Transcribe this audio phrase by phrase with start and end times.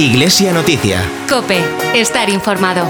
[0.00, 1.02] Iglesia Noticia.
[1.28, 1.60] Cope,
[1.92, 2.86] estar informado.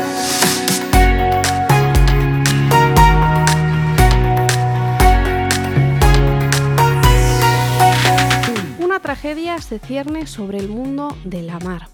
[8.78, 11.88] Una tragedia se cierne sobre el mundo de la mar.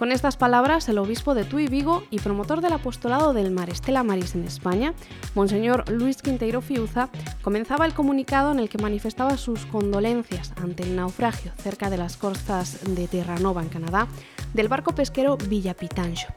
[0.00, 4.02] Con estas palabras, el obispo de Tui Vigo y promotor del apostolado del Mar Estela
[4.02, 4.94] Maris en España,
[5.34, 7.10] Monseñor Luis Quinteiro Fiuza,
[7.42, 12.16] comenzaba el comunicado en el que manifestaba sus condolencias ante el naufragio cerca de las
[12.16, 14.08] costas de Terranova, en Canadá,
[14.54, 16.28] del barco pesquero Villa Pitancho.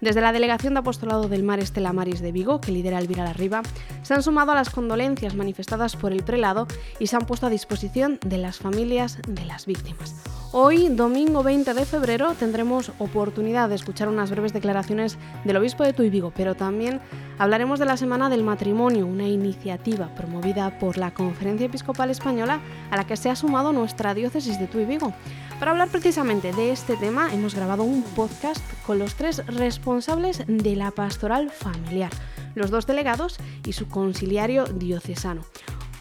[0.00, 3.62] Desde la Delegación de Apostolado del Mar Estela Maris de Vigo, que lidera Elvira Larriba,
[4.02, 6.66] se han sumado a las condolencias manifestadas por el prelado
[6.98, 10.14] y se han puesto a disposición de las familias de las víctimas.
[10.52, 15.92] Hoy, domingo 20 de febrero, tendremos oportunidad de escuchar unas breves declaraciones del obispo de
[15.92, 17.00] Tuy Vigo, pero también
[17.38, 22.60] hablaremos de la Semana del Matrimonio, una iniciativa promovida por la Conferencia Episcopal Española
[22.90, 25.12] a la que se ha sumado nuestra diócesis de Tuy Vigo.
[25.58, 30.76] Para hablar precisamente de este tema, hemos grabado un podcast con los tres responsables de
[30.76, 32.10] la pastoral familiar,
[32.54, 35.42] los dos delegados y su conciliario diocesano.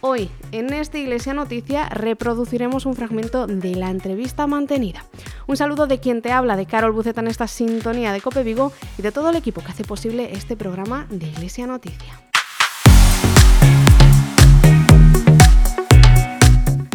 [0.02, 5.06] Hoy, en esta Iglesia Noticia, reproduciremos un fragmento de la entrevista mantenida.
[5.48, 8.74] Un saludo de quien te habla, de Carol Buceta en esta sintonía de Cope Vigo
[8.98, 12.26] y de todo el equipo que hace posible este programa de Iglesia Noticia.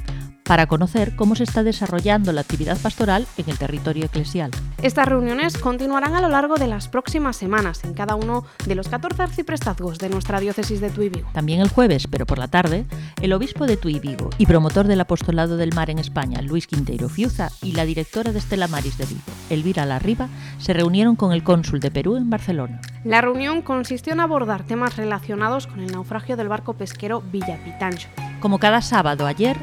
[0.50, 4.50] para conocer cómo se está desarrollando la actividad pastoral en el territorio eclesial.
[4.82, 8.88] Estas reuniones continuarán a lo largo de las próximas semanas en cada uno de los
[8.88, 11.28] 14 arciprestazgos de nuestra diócesis de Tui Vigo.
[11.32, 12.84] También el jueves, pero por la tarde,
[13.22, 17.08] el obispo de Tui Vigo y promotor del apostolado del mar en España, Luis Quinteiro
[17.08, 20.26] Fiuza, y la directora de Estela Maris de Vigo, Elvira Larriba,
[20.58, 22.80] se reunieron con el cónsul de Perú en Barcelona.
[23.04, 28.08] La reunión consistió en abordar temas relacionados con el naufragio del barco pesquero Villa Pitancho.
[28.40, 29.56] Como cada sábado ayer,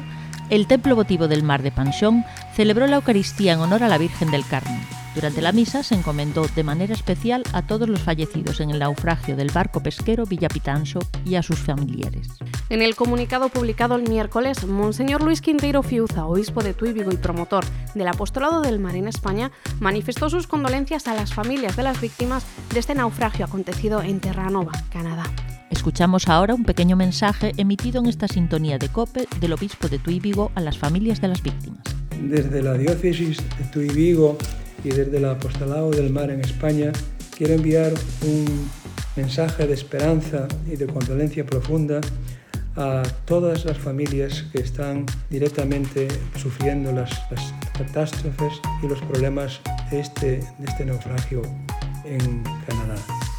[0.50, 4.30] el Templo Votivo del Mar de Panchón celebró la Eucaristía en honor a la Virgen
[4.30, 4.80] del Carmen.
[5.14, 9.36] Durante la misa se encomendó de manera especial a todos los fallecidos en el naufragio
[9.36, 12.28] del barco pesquero Villapitancho y a sus familiares.
[12.68, 17.16] En el comunicado publicado el miércoles, Monseñor Luis Quinteiro Fiuza, obispo de Tuy Vigo y
[17.16, 17.64] promotor
[17.94, 19.50] del Apostolado del Mar en España,
[19.80, 24.72] manifestó sus condolencias a las familias de las víctimas de este naufragio acontecido en Terranova,
[24.90, 25.24] Canadá.
[25.70, 30.18] Escuchamos ahora un pequeño mensaje emitido en esta sintonía de COPE del obispo de Tuy
[30.18, 31.82] Vigo a las familias de las víctimas.
[32.22, 34.38] Desde la diócesis de Tuy Vigo
[34.82, 36.92] y desde el apostolado del mar en España,
[37.36, 37.92] quiero enviar
[38.22, 38.68] un
[39.16, 42.00] mensaje de esperanza y de condolencia profunda
[42.76, 47.10] a todas las familias que están directamente sufriendo las,
[47.76, 49.60] catástrofes y los problemas
[49.90, 51.42] este, de este naufragio
[52.04, 52.96] en Canadá.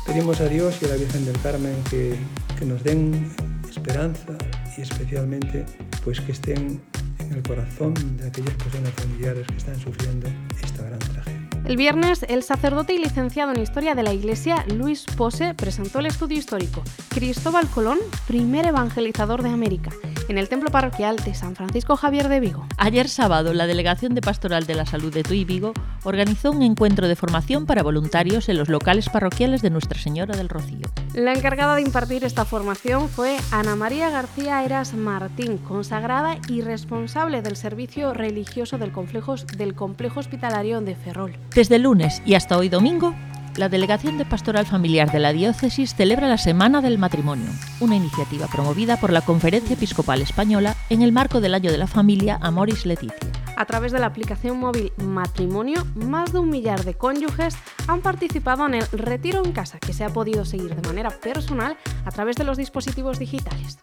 [0.10, 2.16] Pedimos a Dios y a la Virgen del Carmen que,
[2.58, 3.32] que nos den
[3.70, 4.36] esperanza
[4.76, 5.68] y especialmente
[6.04, 6.82] pues que estén
[7.20, 10.28] en el corazón de aquellas personas familiares que están sufriendo
[10.64, 11.48] esta gran tragedia.
[11.64, 16.08] El viernes, el sacerdote y licenciado en Historia de la Iglesia, Luis Pose, presentó el
[16.08, 19.92] estudio histórico Cristóbal Colón, primer evangelizador de América,
[20.30, 22.66] en el templo parroquial de San Francisco Javier de Vigo.
[22.78, 25.74] Ayer sábado, la Delegación de Pastoral de la Salud de Tui Vigo
[26.04, 30.48] organizó un encuentro de formación para voluntarios en los locales parroquiales de Nuestra Señora del
[30.48, 30.88] Rocío.
[31.14, 37.42] La encargada de impartir esta formación fue Ana María García Eras Martín, consagrada y responsable
[37.42, 41.36] del servicio religioso del complejo, del complejo hospitalario de Ferrol.
[41.56, 43.16] Desde el lunes y hasta hoy domingo,
[43.60, 47.50] la Delegación de Pastoral Familiar de la Diócesis celebra la Semana del Matrimonio,
[47.82, 51.86] una iniciativa promovida por la Conferencia Episcopal Española en el marco del Año de la
[51.86, 53.18] Familia Amoris Leticia.
[53.58, 57.58] A través de la aplicación móvil Matrimonio, más de un millar de cónyuges
[57.88, 61.76] han participado en el Retiro en Casa, que se ha podido seguir de manera personal
[62.06, 63.80] a través de los dispositivos digitales.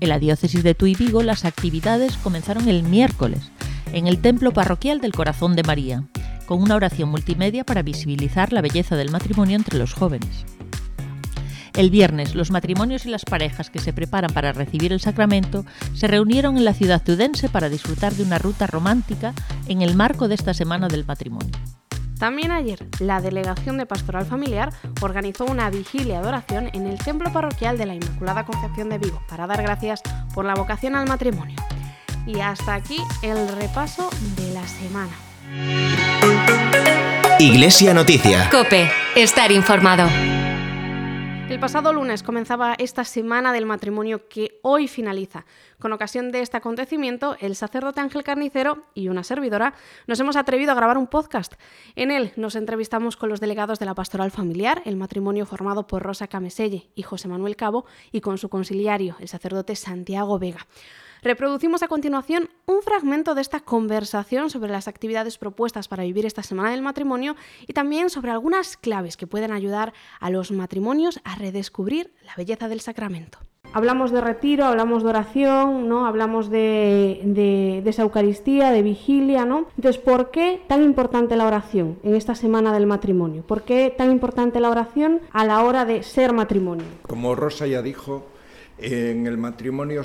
[0.00, 3.50] En la diócesis de Tuy Vigo las actividades comenzaron el miércoles
[3.94, 6.04] en el Templo Parroquial del Corazón de María,
[6.46, 10.44] con una oración multimedia para visibilizar la belleza del matrimonio entre los jóvenes.
[11.74, 16.06] El viernes, los matrimonios y las parejas que se preparan para recibir el sacramento se
[16.06, 19.34] reunieron en la ciudad tudense para disfrutar de una ruta romántica
[19.66, 21.50] en el marco de esta Semana del Matrimonio.
[22.18, 27.32] También ayer, la Delegación de Pastoral Familiar organizó una vigilia de oración en el Templo
[27.32, 30.00] Parroquial de la Inmaculada Concepción de Vigo para dar gracias
[30.32, 31.56] por la vocación al matrimonio.
[32.24, 35.12] Y hasta aquí el repaso de la semana.
[37.40, 38.48] Iglesia Noticia.
[38.48, 40.08] Cope, estar informado.
[41.48, 45.44] El pasado lunes comenzaba esta semana del matrimonio que hoy finaliza.
[45.80, 49.74] Con ocasión de este acontecimiento, el sacerdote Ángel Carnicero y una servidora
[50.06, 51.54] nos hemos atrevido a grabar un podcast.
[51.96, 56.02] En él nos entrevistamos con los delegados de la Pastoral Familiar, el matrimonio formado por
[56.02, 60.66] Rosa Cameselle y José Manuel Cabo, y con su conciliario, el sacerdote Santiago Vega.
[61.24, 66.42] Reproducimos a continuación un fragmento de esta conversación sobre las actividades propuestas para vivir esta
[66.42, 67.34] semana del matrimonio
[67.66, 72.68] y también sobre algunas claves que pueden ayudar a los matrimonios a redescubrir la belleza
[72.68, 73.38] del sacramento.
[73.72, 76.04] Hablamos de retiro, hablamos de oración, ¿no?
[76.04, 79.68] Hablamos de, de, esa Eucaristía, de vigilia, ¿no?
[79.76, 83.44] Entonces, ¿por qué tan importante la oración en esta semana del matrimonio?
[83.46, 86.84] ¿Por qué tan importante la oración a la hora de ser matrimonio?
[87.08, 88.26] Como Rosa ya dijo,
[88.76, 90.02] en el matrimonio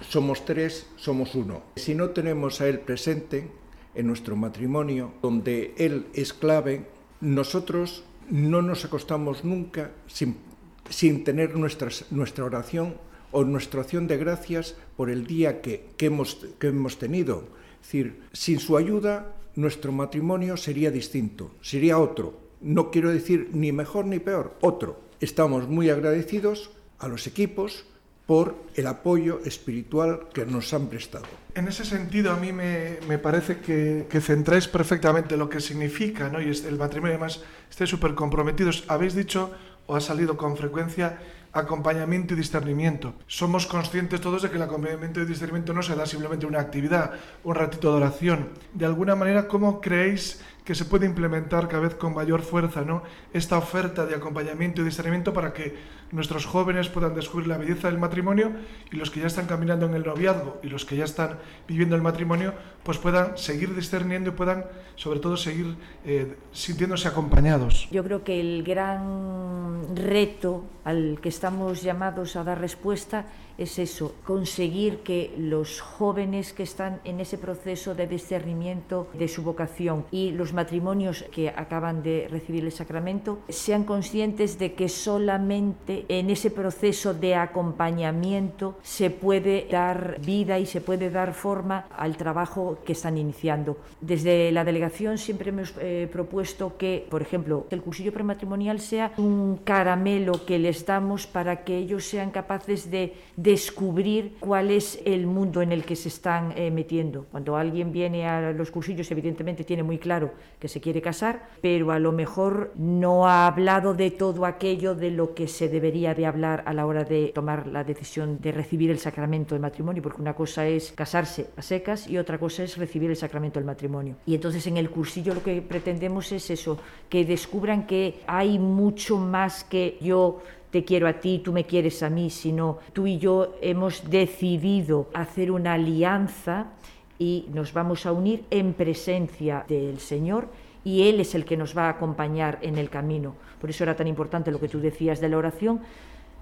[0.00, 1.62] somos tres, somos uno.
[1.76, 3.50] Si no tenemos a Él presente
[3.94, 6.86] en nuestro matrimonio, donde Él es clave,
[7.20, 12.96] nosotros no nos acostamos nunca sin, tener nuestra oración
[13.32, 17.48] o nuestra acción de gracias por el día que, que, hemos, que hemos tenido.
[17.80, 22.40] Es decir, sin su ayuda, nuestro matrimonio sería distinto, sería otro.
[22.60, 25.00] No quiero decir ni mejor ni peor, otro.
[25.20, 27.86] Estamos muy agradecidos a los equipos,
[28.26, 31.26] por el apoyo espiritual que nos han prestado.
[31.54, 36.38] En ese sentido, a mí me, parece que, que, centráis perfectamente lo que significa, ¿no?
[36.38, 38.84] el matrimonio, además, estáis súper comprometidos.
[38.88, 39.52] Habéis dicho,
[39.86, 41.18] o ha salido con frecuencia,
[41.54, 43.14] acompañamiento y discernimiento.
[43.28, 47.12] Somos conscientes todos de que el acompañamiento y discernimiento no se da simplemente una actividad,
[47.44, 48.48] un ratito de oración.
[48.74, 53.02] De alguna manera, ¿cómo creéis que se puede implementar cada vez con mayor fuerza ¿no?
[53.32, 55.74] esta oferta de acompañamiento y discernimiento para que
[56.10, 58.52] nuestros jóvenes puedan descubrir la belleza del matrimonio
[58.90, 61.38] y los que ya están caminando en el noviazgo y los que ya están
[61.68, 64.64] viviendo el matrimonio pues puedan seguir discerniendo y puedan
[64.96, 67.88] sobre todo seguir eh, sintiéndose acompañados.
[67.90, 73.26] Yo creo que el gran reto al que estamos llamados a dar respuesta
[73.56, 79.42] es eso, conseguir que los jóvenes que están en ese proceso de discernimiento de su
[79.42, 86.06] vocación y los matrimonios que acaban de recibir el sacramento sean conscientes de que solamente
[86.08, 92.16] en ese proceso de acompañamiento se puede dar vida y se puede dar forma al
[92.16, 93.76] trabajo que están iniciando.
[94.00, 99.60] Desde la delegación siempre hemos eh, propuesto que, por ejemplo, el cursillo prematrimonial sea un
[99.64, 105.62] caramelo que les damos para que ellos sean capaces de descubrir cuál es el mundo
[105.62, 107.26] en el que se están eh, metiendo.
[107.30, 111.92] Cuando alguien viene a los cursillos, evidentemente tiene muy claro que se quiere casar, pero
[111.92, 116.26] a lo mejor no ha hablado de todo aquello de lo que se debería de
[116.26, 120.22] hablar a la hora de tomar la decisión de recibir el sacramento del matrimonio, porque
[120.22, 124.16] una cosa es casarse a secas y otra cosa es recibir el sacramento del matrimonio.
[124.24, 129.18] Y entonces en el cursillo lo que pretendemos es eso, que descubran que hay mucho
[129.18, 133.18] más que yo te quiero a ti, tú me quieres a mí, sino tú y
[133.18, 136.72] yo hemos decidido hacer una alianza
[137.18, 140.48] y nos vamos a unir en presencia del Señor
[140.84, 143.34] y Él es el que nos va a acompañar en el camino.
[143.60, 145.80] Por eso era tan importante lo que tú decías de la oración,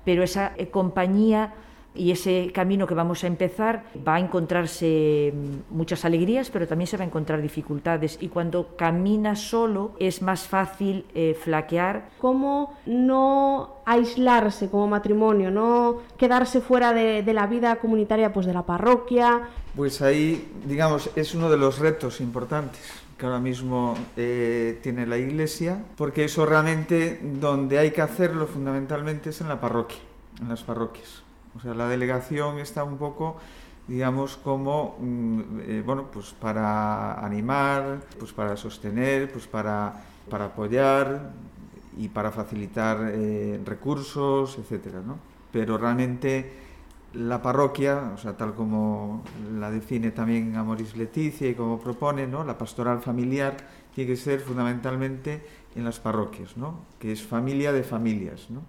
[0.05, 1.55] pero esa eh, compañía
[1.95, 6.87] y ese camino que vamos a empezar va a encontrarse mm, muchas alegrías, pero también
[6.87, 12.09] se va a encontrar dificultades y cuando camina solo es más fácil eh, flaquear.
[12.19, 18.55] ¿Cómo no aislarse como matrimonio, no quedarse fuera de, de la vida comunitaria pues de
[18.55, 19.49] la parroquia?
[19.77, 22.83] Pues ahí, digamos, es uno de los retos importantes
[23.17, 29.31] que ahora mismo eh, tiene la Iglesia, porque eso realmente donde hay que hacerlo fundamentalmente
[29.31, 30.01] es en la parroquia,
[30.41, 31.23] en las parroquias.
[31.57, 33.37] O sea, la delegación está un poco
[33.89, 41.33] digamos como mm, eh, bueno pues para animar pues para sostener pues para, para apoyar
[41.99, 45.19] y para facilitar eh, recursos etcétera ¿no?
[45.51, 46.53] pero realmente
[47.15, 49.23] la parroquia, o sea, tal como
[49.59, 52.45] la define también Amoris Leticia y como propone, ¿no?
[52.45, 53.57] la pastoral familiar
[53.95, 55.43] tiene que ser fundamentalmente
[55.75, 56.87] en las parroquias, ¿no?
[56.99, 58.49] que es familia de familias.
[58.51, 58.63] ¿no?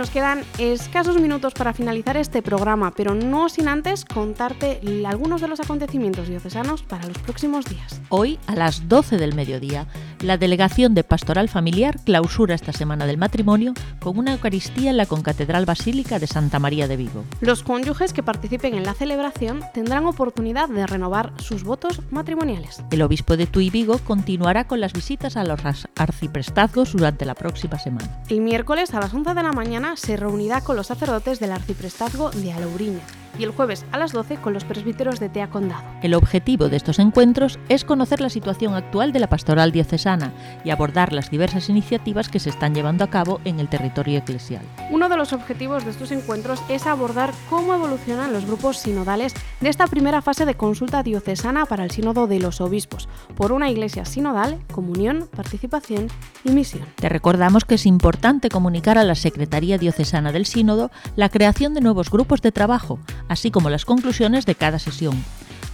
[0.01, 5.49] Nos quedan escasos minutos para finalizar este programa, pero no sin antes contarte algunos de
[5.49, 8.01] los acontecimientos diocesanos para los próximos días.
[8.09, 9.87] Hoy, a las 12 del mediodía,
[10.23, 15.05] la Delegación de Pastoral Familiar clausura esta Semana del Matrimonio con una Eucaristía en la
[15.05, 17.25] Concatedral Basílica de Santa María de Vigo.
[17.43, 22.83] Los cónyuges que participen en la celebración tendrán oportunidad de renovar sus votos matrimoniales.
[22.91, 25.61] El obispo de Tui Vigo continuará con las visitas a los
[25.97, 28.23] arciprestazgos durante la próxima semana.
[28.31, 32.31] El miércoles a las 11 de la mañana se reunirá con los sacerdotes del arciprestazgo
[32.31, 33.03] de Alauriña
[33.39, 35.83] y el jueves a las 12 con los presbíteros de Tea Condado.
[36.03, 40.33] El objetivo de estos encuentros es conocer la situación actual de la pastoral diocesana
[40.65, 44.63] y abordar las diversas iniciativas que se están llevando a cabo en el territorio eclesial.
[44.91, 49.69] Uno de los objetivos de estos encuentros es abordar cómo evolucionan los grupos sinodales de
[49.69, 54.05] esta primera fase de consulta diocesana para el sínodo de los obispos, por una iglesia
[54.05, 56.09] sinodal, comunión, participación
[56.45, 56.87] y misión.
[56.97, 61.81] Te recordamos que es importante comunicar a la Secretaría Diocesana del Sínodo la creación de
[61.81, 65.23] nuevos grupos de trabajo, así como las conclusiones de cada sesión.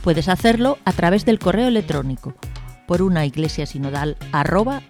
[0.03, 2.35] Puedes hacerlo a través del correo electrónico
[2.87, 4.83] por una iglesia sinodal arroba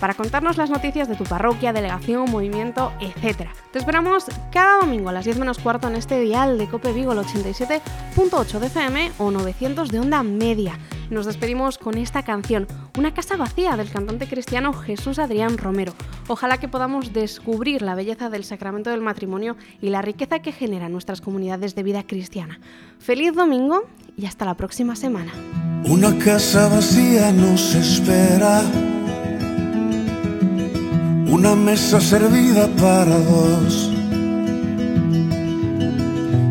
[0.00, 3.48] para contarnos las noticias de tu parroquia, delegación, movimiento, etc.
[3.72, 7.12] Te esperamos cada domingo a las 10 menos cuarto en este dial de Cope Vigo,
[7.12, 10.78] el 87.8 de FM o 900 de onda media.
[11.12, 12.66] Nos despedimos con esta canción,
[12.96, 15.92] Una casa vacía del cantante cristiano Jesús Adrián Romero.
[16.26, 20.88] Ojalá que podamos descubrir la belleza del sacramento del matrimonio y la riqueza que genera
[20.88, 22.60] nuestras comunidades de vida cristiana.
[22.98, 23.82] Feliz domingo
[24.16, 25.32] y hasta la próxima semana.
[25.84, 28.62] Una casa vacía nos espera,
[31.28, 33.90] una mesa servida para dos.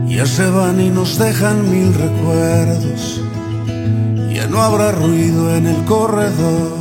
[0.07, 3.21] Ya se van y nos dejan mil recuerdos
[4.51, 6.77] no habrá ruido en el corredor.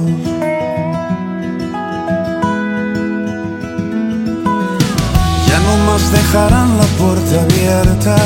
[5.48, 8.16] Ya no más dejarán la puerta abierta.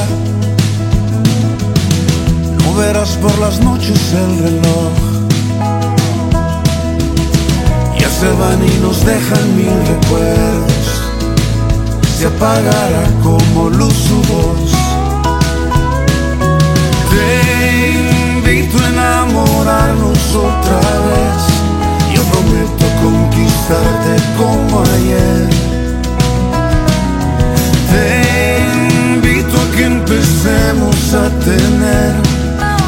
[2.59, 4.93] No verás por las noches el reloj.
[7.99, 10.87] Ya se van y nos dejan mil recuerdos.
[12.19, 14.71] Se apagará como luz su voz.
[17.11, 17.91] Te
[18.37, 19.24] invito a
[19.65, 20.79] enamorarnos otra
[21.09, 21.41] vez.
[22.15, 25.49] Yo prometo conquistarte como ayer.
[27.91, 28.05] Te
[29.15, 32.15] invito a que empecemos a tener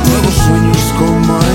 [0.09, 1.46] nuevos sueños como ayer.